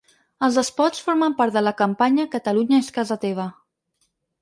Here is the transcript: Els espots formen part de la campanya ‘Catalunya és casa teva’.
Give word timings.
Els 0.45 0.55
espots 0.61 1.03
formen 1.09 1.35
part 1.43 1.55
de 1.59 1.63
la 1.67 1.75
campanya 1.83 2.27
‘Catalunya 2.39 2.83
és 2.87 2.93
casa 2.99 3.23
teva’. 3.29 3.51